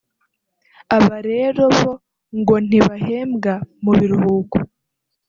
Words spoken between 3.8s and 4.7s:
mu biruhuko